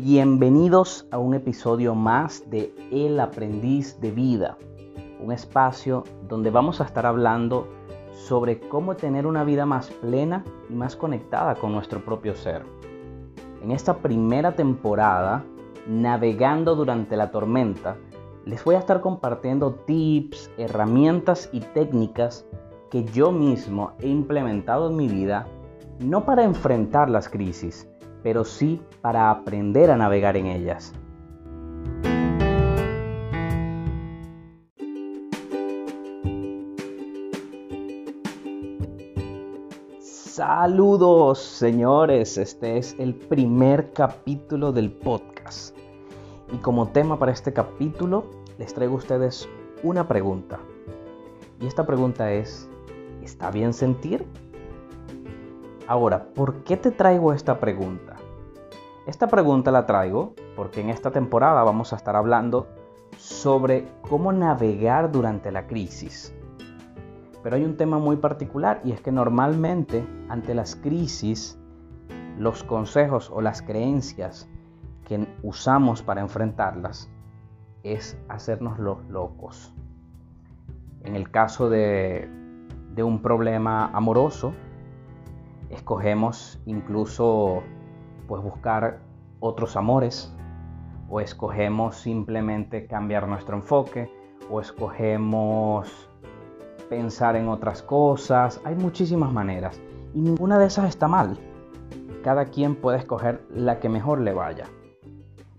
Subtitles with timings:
[0.00, 4.56] Bienvenidos a un episodio más de El Aprendiz de Vida,
[5.20, 7.66] un espacio donde vamos a estar hablando
[8.12, 12.64] sobre cómo tener una vida más plena y más conectada con nuestro propio ser.
[13.60, 15.44] En esta primera temporada,
[15.88, 17.96] navegando durante la tormenta,
[18.44, 22.46] les voy a estar compartiendo tips, herramientas y técnicas
[22.88, 25.48] que yo mismo he implementado en mi vida,
[25.98, 27.87] no para enfrentar las crisis,
[28.22, 30.92] pero sí para aprender a navegar en ellas.
[40.00, 45.76] Saludos señores, este es el primer capítulo del podcast.
[46.52, 48.24] Y como tema para este capítulo
[48.56, 49.48] les traigo a ustedes
[49.82, 50.60] una pregunta.
[51.60, 52.68] Y esta pregunta es,
[53.22, 54.24] ¿está bien sentir?
[55.88, 58.16] Ahora, ¿por qué te traigo esta pregunta?
[59.06, 62.66] Esta pregunta la traigo porque en esta temporada vamos a estar hablando
[63.16, 66.34] sobre cómo navegar durante la crisis.
[67.42, 71.58] Pero hay un tema muy particular y es que normalmente ante las crisis
[72.36, 74.46] los consejos o las creencias
[75.06, 77.08] que usamos para enfrentarlas
[77.82, 79.74] es hacernos los locos.
[81.04, 82.28] En el caso de,
[82.94, 84.52] de un problema amoroso,
[85.70, 87.62] escogemos incluso
[88.26, 89.00] pues buscar
[89.40, 90.34] otros amores
[91.08, 94.10] o escogemos simplemente cambiar nuestro enfoque
[94.50, 96.10] o escogemos
[96.88, 98.60] pensar en otras cosas.
[98.64, 99.80] Hay muchísimas maneras
[100.14, 101.38] y ninguna de esas está mal.
[102.22, 104.64] Cada quien puede escoger la que mejor le vaya.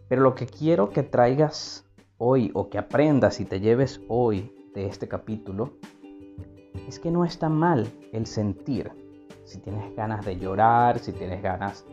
[0.07, 1.87] Pero lo que quiero que traigas
[2.17, 5.73] hoy o que aprendas y te lleves hoy de este capítulo
[6.87, 8.91] es que no está mal el sentir.
[9.50, 11.83] Si tienes ganas de llorar, si tienes ganas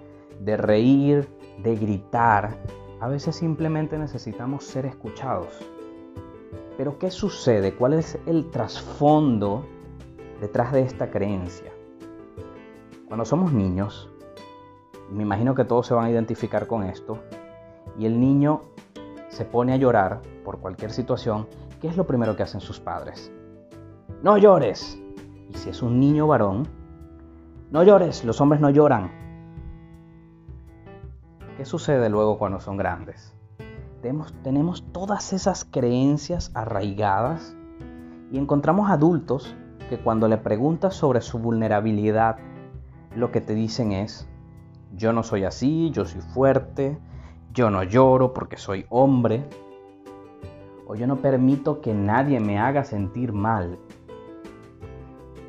[0.41, 1.27] de reír,
[1.63, 2.55] de gritar.
[3.01, 5.49] A veces simplemente necesitamos ser escuchados.
[6.77, 7.73] Pero ¿qué sucede?
[7.73, 9.65] ¿Cuál es el trasfondo
[10.39, 11.73] detrás de esta creencia?
[13.09, 14.11] Cuando somos niños,
[15.11, 17.21] me imagino que todos se van a identificar con esto,
[17.99, 18.65] y el niño
[19.31, 21.47] se pone a llorar por cualquier situación,
[21.81, 23.33] ¿qué es lo primero que hacen sus padres?
[24.23, 25.01] No llores.
[25.49, 26.69] Y si es un niño varón,
[27.71, 29.11] no llores, los hombres no lloran.
[31.57, 33.35] ¿Qué sucede luego cuando son grandes?
[34.03, 37.57] Tenemos, tenemos todas esas creencias arraigadas
[38.31, 39.57] y encontramos adultos
[39.89, 42.37] que cuando le preguntas sobre su vulnerabilidad,
[43.15, 44.29] lo que te dicen es,
[44.95, 46.99] yo no soy así, yo soy fuerte,
[47.53, 49.45] yo no lloro porque soy hombre,
[50.87, 53.79] o yo no permito que nadie me haga sentir mal.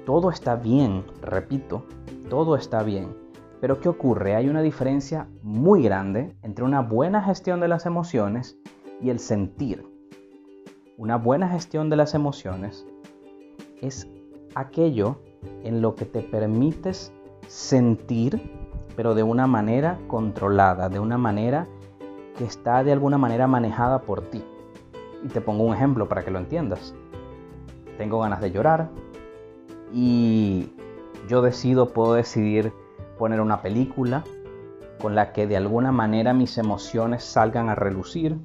[0.06, 1.84] Todo está bien, repito,
[2.30, 3.28] todo está bien
[3.60, 4.36] pero ¿qué ocurre?
[4.36, 8.58] Hay una diferencia muy grande entre una buena gestión de las emociones
[9.02, 9.86] y el sentir.
[10.98, 12.86] Una buena gestión de las emociones
[13.82, 14.08] es
[14.56, 15.20] aquello
[15.64, 17.12] en lo que te permites
[17.48, 18.52] sentir,
[18.96, 21.68] pero de una manera controlada, de una manera
[22.38, 24.44] que está de alguna manera manejada por ti.
[25.24, 26.94] Y te pongo un ejemplo para que lo entiendas.
[27.98, 28.90] Tengo ganas de llorar
[29.92, 30.77] y
[31.28, 32.74] yo decido, puedo decidir
[33.18, 34.24] poner una película
[35.02, 38.40] con la que de alguna manera mis emociones salgan a relucir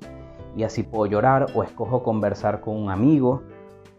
[0.56, 3.42] y así puedo llorar o escojo conversar con un amigo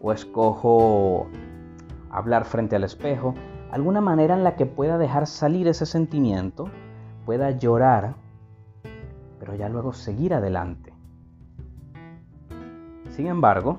[0.00, 1.26] o escojo
[2.10, 3.34] hablar frente al espejo,
[3.72, 6.68] alguna manera en la que pueda dejar salir ese sentimiento,
[7.26, 8.14] pueda llorar,
[9.40, 10.92] pero ya luego seguir adelante.
[13.08, 13.78] Sin embargo,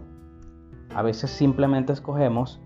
[0.93, 2.59] a veces simplemente escogemos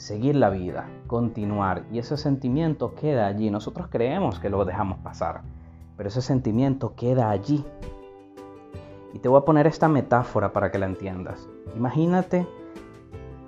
[0.00, 3.50] seguir la vida, continuar, y ese sentimiento queda allí.
[3.50, 5.42] Nosotros creemos que lo dejamos pasar,
[5.98, 7.62] pero ese sentimiento queda allí.
[9.12, 11.46] Y te voy a poner esta metáfora para que la entiendas.
[11.76, 12.46] Imagínate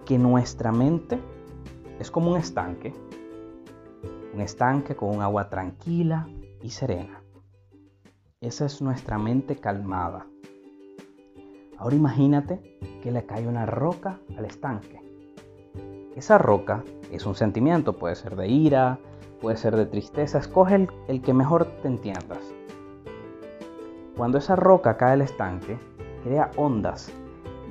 [0.05, 1.19] que nuestra mente
[1.99, 2.93] es como un estanque,
[4.35, 6.29] un estanque con un agua tranquila
[6.61, 7.23] y serena.
[8.43, 10.27] Esa es nuestra mente calmada.
[11.79, 15.12] Ahora imagínate que le cae una roca al estanque
[16.17, 18.99] esa roca es un sentimiento, puede ser de ira,
[19.41, 22.39] puede ser de tristeza, escoge el, que mejor te entiendas.
[24.17, 25.79] Cuando esa roca cae al estanque,
[26.23, 27.13] crea ondas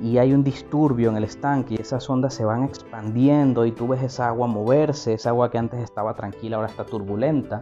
[0.00, 3.88] y hay un disturbio en el estanque y esas ondas se van expandiendo y tú
[3.88, 7.60] ves esa agua moverse, esa agua que antes estaba tranquila ahora está turbulenta.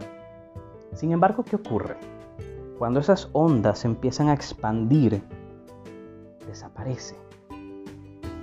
[0.93, 1.95] Sin embargo, ¿qué ocurre?
[2.79, 5.23] Cuando esas ondas empiezan a expandir,
[6.47, 7.15] desaparece.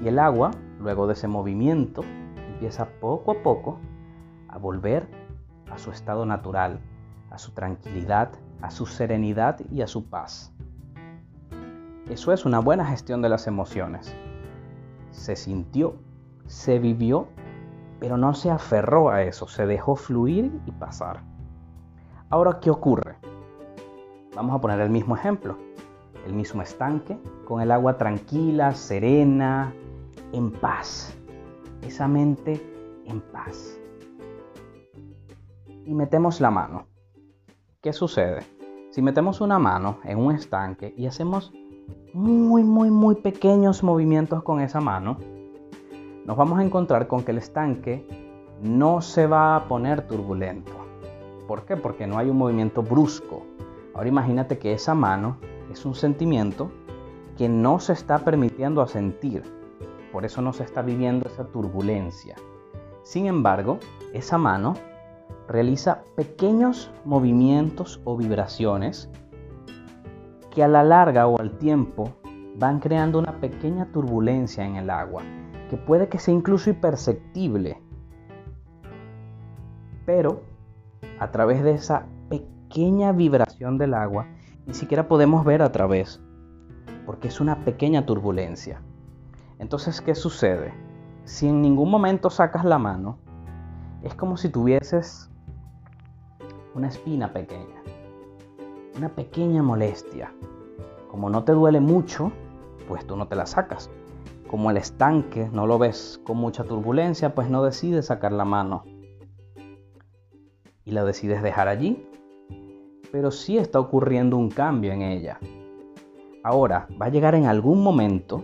[0.02, 2.04] Y el agua, luego de ese movimiento,
[2.58, 3.78] empieza poco a poco
[4.48, 5.08] a volver
[5.70, 6.80] a su estado natural,
[7.30, 10.52] a su tranquilidad a su serenidad y a su paz.
[12.08, 14.14] Eso es una buena gestión de las emociones.
[15.10, 15.96] Se sintió,
[16.46, 17.28] se vivió,
[18.00, 21.22] pero no se aferró a eso, se dejó fluir y pasar.
[22.30, 23.16] Ahora, ¿qué ocurre?
[24.34, 25.56] Vamos a poner el mismo ejemplo,
[26.26, 29.72] el mismo estanque, con el agua tranquila, serena,
[30.32, 31.17] en paz.
[31.88, 32.60] Esa mente
[33.06, 33.80] en paz.
[35.86, 36.84] Y metemos la mano.
[37.80, 38.42] ¿Qué sucede?
[38.90, 41.50] Si metemos una mano en un estanque y hacemos
[42.12, 45.16] muy, muy, muy pequeños movimientos con esa mano,
[46.26, 48.06] nos vamos a encontrar con que el estanque
[48.62, 50.72] no se va a poner turbulento.
[51.46, 51.78] ¿Por qué?
[51.78, 53.46] Porque no hay un movimiento brusco.
[53.94, 55.38] Ahora imagínate que esa mano
[55.72, 56.70] es un sentimiento
[57.38, 59.57] que no se está permitiendo a sentir.
[60.12, 62.36] Por eso no se está viviendo esa turbulencia.
[63.02, 63.78] Sin embargo,
[64.12, 64.74] esa mano
[65.48, 69.10] realiza pequeños movimientos o vibraciones
[70.50, 72.12] que a la larga o al tiempo
[72.56, 75.22] van creando una pequeña turbulencia en el agua,
[75.70, 77.80] que puede que sea incluso imperceptible.
[80.04, 80.42] Pero
[81.20, 84.26] a través de esa pequeña vibración del agua,
[84.66, 86.20] ni siquiera podemos ver a través,
[87.06, 88.82] porque es una pequeña turbulencia.
[89.58, 90.72] Entonces, ¿qué sucede?
[91.24, 93.18] Si en ningún momento sacas la mano,
[94.02, 95.30] es como si tuvieses
[96.74, 97.82] una espina pequeña,
[98.96, 100.32] una pequeña molestia.
[101.10, 102.30] Como no te duele mucho,
[102.86, 103.90] pues tú no te la sacas.
[104.48, 108.84] Como el estanque no lo ves con mucha turbulencia, pues no decides sacar la mano
[110.84, 112.08] y la decides dejar allí,
[113.12, 115.38] pero sí está ocurriendo un cambio en ella.
[116.42, 118.42] Ahora, va a llegar en algún momento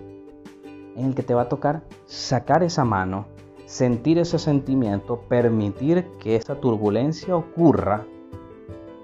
[0.96, 3.26] en el que te va a tocar sacar esa mano,
[3.66, 8.04] sentir ese sentimiento, permitir que esa turbulencia ocurra,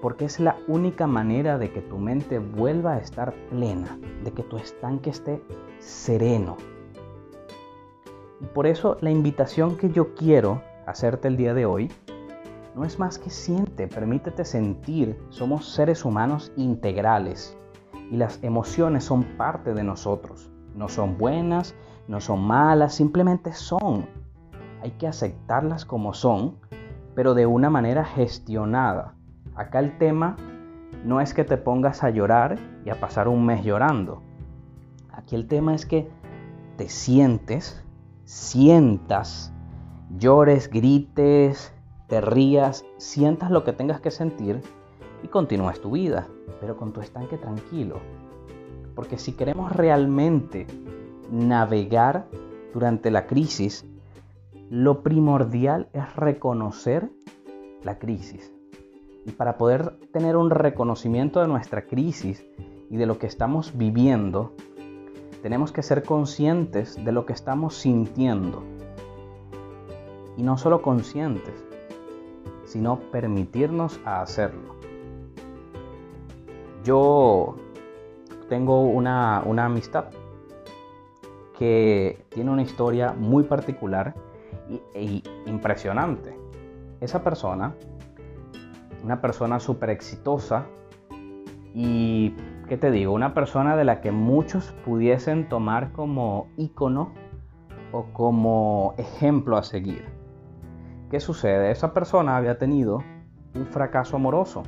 [0.00, 4.42] porque es la única manera de que tu mente vuelva a estar plena, de que
[4.42, 5.42] tu estanque esté
[5.78, 6.56] sereno.
[8.40, 11.90] Y por eso la invitación que yo quiero hacerte el día de hoy
[12.74, 15.18] no es más que siente, permítete sentir.
[15.28, 17.56] Somos seres humanos integrales
[18.10, 20.50] y las emociones son parte de nosotros.
[20.74, 21.74] No son buenas,
[22.08, 24.06] no son malas, simplemente son.
[24.82, 26.56] Hay que aceptarlas como son,
[27.14, 29.14] pero de una manera gestionada.
[29.54, 30.36] Acá el tema
[31.04, 34.22] no es que te pongas a llorar y a pasar un mes llorando.
[35.12, 36.08] Aquí el tema es que
[36.76, 37.84] te sientes,
[38.24, 39.52] sientas,
[40.16, 41.74] llores, grites,
[42.08, 44.60] te rías, sientas lo que tengas que sentir
[45.22, 46.26] y continúes tu vida,
[46.60, 48.00] pero con tu estanque tranquilo.
[49.00, 50.66] Porque si queremos realmente
[51.32, 52.26] navegar
[52.74, 53.86] durante la crisis,
[54.68, 57.08] lo primordial es reconocer
[57.82, 58.52] la crisis.
[59.24, 62.44] Y para poder tener un reconocimiento de nuestra crisis
[62.90, 64.52] y de lo que estamos viviendo,
[65.40, 68.62] tenemos que ser conscientes de lo que estamos sintiendo.
[70.36, 71.54] Y no solo conscientes,
[72.66, 74.74] sino permitirnos a hacerlo.
[76.84, 77.56] Yo
[78.50, 80.06] tengo una, amistad
[81.56, 84.14] que tiene una historia muy particular
[84.92, 86.36] e impresionante.
[87.00, 87.74] Esa persona,
[89.04, 90.66] una persona súper exitosa
[91.74, 92.34] y,
[92.68, 93.12] ¿qué te digo?
[93.12, 97.12] Una persona de la que muchos pudiesen tomar como ícono
[97.92, 100.04] o como ejemplo a seguir.
[101.08, 101.70] ¿Qué sucede?
[101.70, 103.04] Esa persona había tenido
[103.54, 104.64] un fracaso amoroso.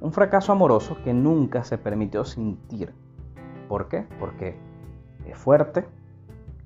[0.00, 2.94] Un fracaso amoroso que nunca se permitió sentir.
[3.70, 4.04] ¿Por qué?
[4.18, 4.56] Porque
[5.26, 5.86] es fuerte,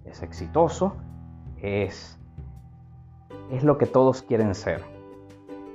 [0.06, 0.96] es exitoso,
[1.61, 2.18] es,
[3.50, 4.82] es lo que todos quieren ser.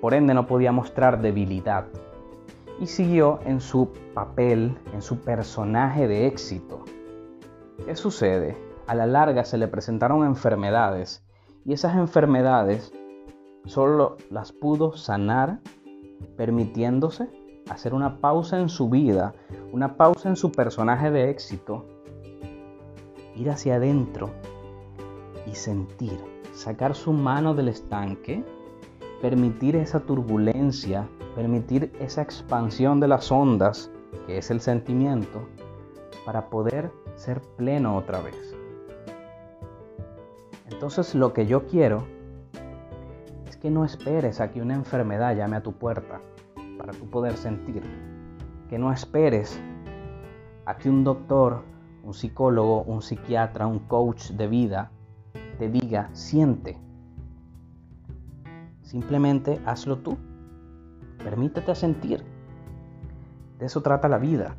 [0.02, 1.86] Por ende no podía mostrar debilidad.
[2.80, 6.84] Y siguió en su papel, en su personaje de éxito.
[7.86, 8.58] ¿Qué sucede?
[8.88, 11.24] A la larga se le presentaron enfermedades
[11.64, 12.92] y esas enfermedades
[13.66, 15.60] solo las pudo sanar
[16.38, 17.30] permitiéndose
[17.70, 19.34] hacer una pausa en su vida,
[19.72, 21.86] una pausa en su personaje de éxito,
[23.36, 24.32] ir hacia adentro
[25.46, 26.20] y sentir,
[26.54, 28.44] sacar su mano del estanque,
[29.22, 33.92] permitir esa turbulencia, permitir esa expansión de las ondas,
[34.26, 35.48] que es el sentimiento,
[36.26, 38.56] para poder ser pleno otra vez.
[40.70, 42.04] Entonces lo que yo quiero
[43.60, 46.22] que no esperes a que una enfermedad llame a tu puerta
[46.80, 47.84] para tú poder sentir.
[48.70, 49.62] Que no esperes
[50.66, 51.64] a que un doctor,
[52.04, 54.92] un psicólogo, un psiquiatra, un coach de vida
[55.60, 56.78] te diga, siente.
[58.82, 60.18] Simplemente hazlo tú.
[61.20, 62.24] Permítete sentir.
[63.60, 64.56] De eso trata la vida.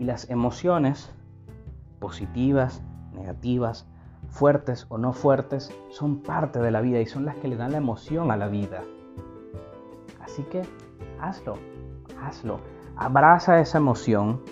[0.00, 1.12] Y las emociones,
[2.00, 2.82] positivas,
[3.14, 3.86] negativas,
[4.28, 7.72] fuertes o no fuertes, son parte de la vida y son las que le dan
[7.72, 8.82] la emoción a la vida.
[10.20, 10.62] Así que
[11.22, 11.54] hazlo,
[12.20, 12.60] hazlo.
[12.96, 14.42] Abraza esa emoción,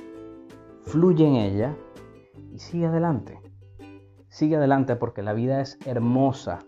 [0.82, 1.76] fluye en ella
[2.52, 3.40] y sigue adelante.
[4.28, 6.60] Sigue adelante porque la vida es hermosa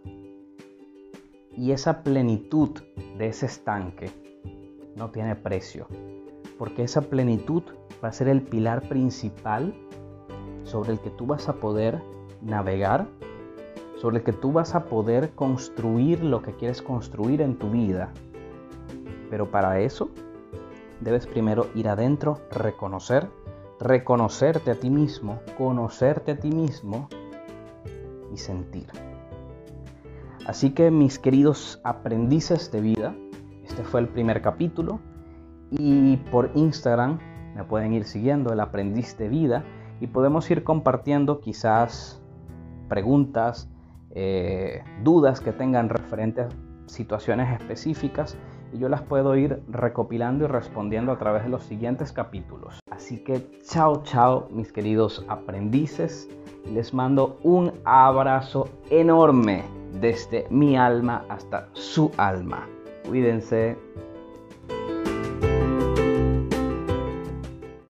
[1.57, 2.71] y esa plenitud
[3.19, 4.11] de ese estanque
[4.97, 5.87] no tiene precio.
[6.59, 7.63] Porque esa plenitud
[8.05, 9.75] va a ser el pilar principal
[10.65, 12.03] sobre el que tú vas a poder
[12.41, 13.07] navegar,
[13.97, 18.13] sobre el que tú vas a poder construir lo que quieres construir en tu vida.
[19.33, 20.11] Pero para eso
[21.01, 23.31] debes primero ir adentro, reconocer,
[23.81, 27.09] reconocerte a ti mismo, conocerte a ti mismo
[28.31, 28.89] y sentir.
[30.47, 33.15] Así que mis queridos aprendices de vida,
[33.65, 35.01] este fue el primer capítulo
[35.71, 37.19] y por Instagram
[37.55, 39.65] me pueden ir siguiendo el aprendiz de vida
[40.03, 42.23] y podemos ir compartiendo quizás
[42.91, 43.71] preguntas,
[44.11, 48.37] eh, dudas que tengan referentes a situaciones específicas
[48.73, 52.81] y yo las puedo ir recopilando y respondiendo a través de los siguientes capítulos.
[52.91, 56.29] Así que chao, chao, mis queridos aprendices.
[56.73, 59.65] Les mando un abrazo enorme
[60.01, 62.67] desde mi alma hasta su alma.
[63.09, 63.77] Cuídense.